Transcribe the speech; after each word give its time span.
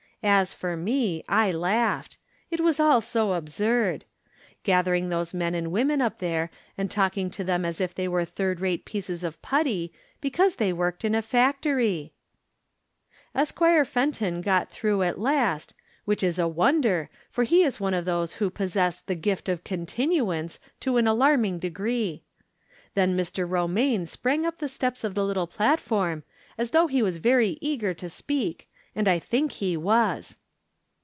As 0.23 0.53
for 0.53 0.77
me, 0.77 1.23
I 1.27 1.51
laughed; 1.51 2.19
it 2.51 2.59
was 2.59 2.79
all 2.79 3.01
so 3.01 3.33
absurd! 3.33 4.05
Gathering 4.61 5.09
those 5.09 5.33
men 5.33 5.55
and 5.55 5.71
women 5.71 5.99
up 5.99 6.19
there 6.19 6.51
and 6.77 6.91
talking 6.91 7.31
to 7.31 7.43
them 7.43 7.65
as 7.65 7.81
if 7.81 7.95
they 7.95 8.07
were 8.07 8.23
third 8.23 8.59
rate 8.59 8.85
pieces 8.85 9.23
of 9.23 9.41
putty, 9.41 9.91
because 10.21 10.57
thej 10.57 10.73
worked 10.73 11.03
in 11.03 11.15
a 11.15 11.23
factory! 11.23 12.13
Esquire 13.33 13.83
Fenton 13.83 14.41
got 14.41 14.69
through 14.69 15.01
at 15.01 15.17
last, 15.19 15.73
which 16.05 16.21
is 16.21 16.37
a 16.37 16.47
wonder, 16.47 17.07
for 17.31 17.43
he 17.43 17.63
is 17.63 17.79
one 17.79 17.95
of 17.95 18.05
those 18.05 18.35
who 18.35 18.51
possess 18.51 19.01
the" 19.01 19.15
gift 19.15 19.49
of 19.49 19.63
continuance" 19.63 20.59
to 20.81 20.97
an 20.97 21.07
alarming 21.07 21.57
degree. 21.57 22.21
Then 22.93 23.17
Mr. 23.17 23.49
Romaine 23.49 24.05
sprang 24.05 24.45
up 24.45 24.59
the 24.59 24.69
steps 24.69 25.03
of 25.03 25.15
the 25.15 25.25
little 25.25 25.47
platform, 25.47 26.21
as 26.59 26.69
though 26.69 26.85
he 26.85 27.01
was 27.01 27.17
very 27.17 27.57
eager 27.59 27.95
to 27.95 28.07
speak; 28.07 28.67
and 28.93 29.07
I 29.07 29.19
think 29.19 29.53
he 29.53 29.77
was. 29.77 30.35